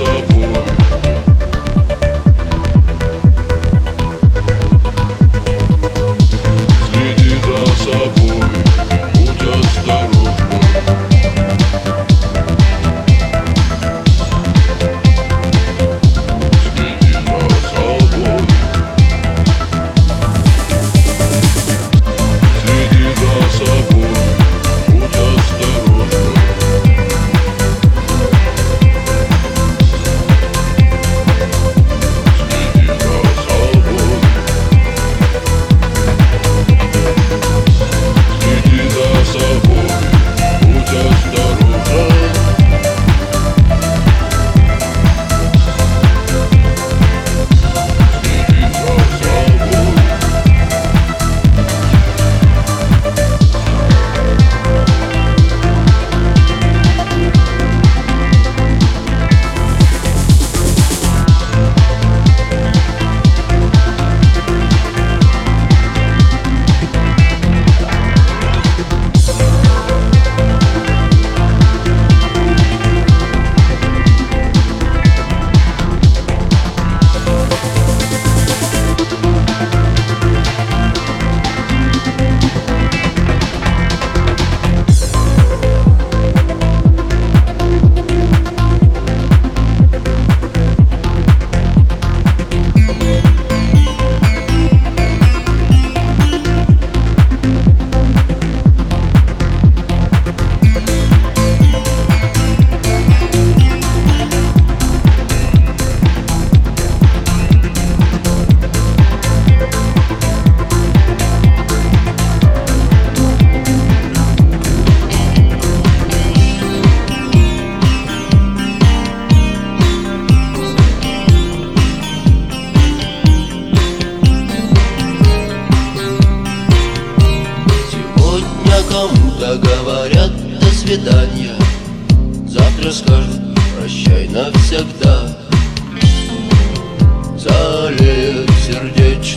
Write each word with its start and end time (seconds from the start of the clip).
so 0.00 0.29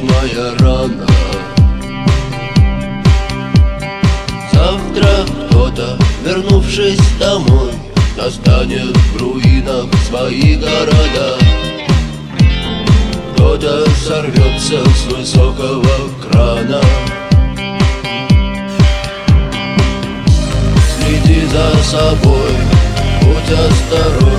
ночная 0.04 0.58
рана. 0.60 1.08
Завтра 4.52 5.26
кто-то, 5.48 5.98
вернувшись 6.26 7.00
домой 7.20 7.72
Достанет 8.16 8.96
в 8.96 9.18
руинах 9.18 9.86
свои 10.08 10.56
города 10.56 11.38
Кто-то 13.34 13.90
сорвется 14.06 14.84
с 14.90 15.12
высокого 15.12 15.84
крана. 16.22 16.82
Следи 20.96 21.42
за 21.48 21.84
собой, 21.84 22.52
будь 23.22 23.52
осторожен 23.52 24.33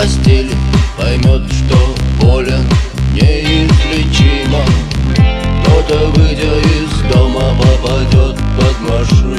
постели 0.00 0.54
Поймет, 0.96 1.42
что 1.52 1.94
болен 2.20 2.64
неизлечимо. 3.12 4.62
Кто-то, 5.62 6.10
выйдя 6.14 6.58
из 6.58 7.12
дома, 7.12 7.54
попадет 7.58 8.36
под 8.56 8.80
машину 8.88 9.36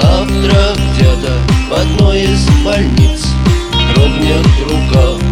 Завтра 0.00 0.74
где-то 0.92 1.34
в 1.68 1.72
одной 1.72 2.22
из 2.22 2.48
больниц 2.64 3.26
Дрогнет 3.94 4.46
рука 4.64 5.27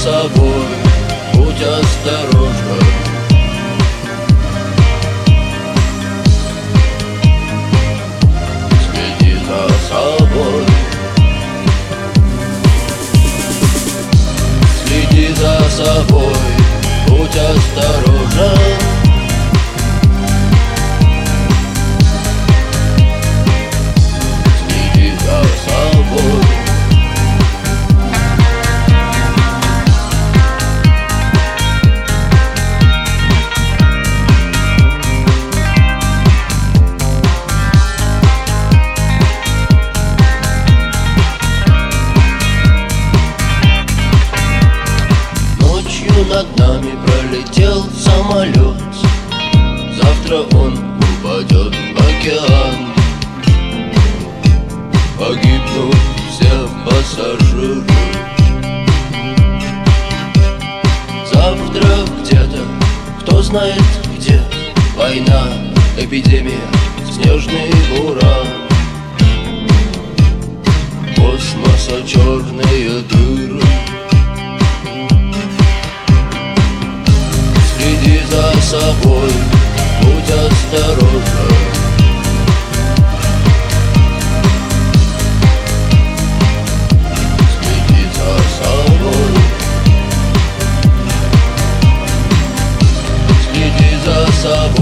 собой, 0.00 0.64
будь 1.34 1.62
осторожен 1.62 2.80
Следи 8.90 9.36
за 9.44 9.68
собой 9.88 10.19
знает 63.50 63.82
где 64.16 64.40
Война, 64.96 65.44
эпидемия, 65.98 66.60
снежный 67.10 67.72
буран. 67.90 68.46
Космоса 71.16 72.06
черные 72.06 73.00
дыры. 73.02 73.60
Следи 77.74 78.20
за 78.30 78.60
собой, 78.60 79.32
будь 80.00 80.30
осторожен 80.30 81.49
Следи 94.40 94.54
за 94.54 94.54
собой 94.54 94.79